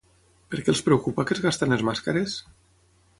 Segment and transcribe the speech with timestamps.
[0.53, 2.39] Per què els preocupa que es gastin les màscares?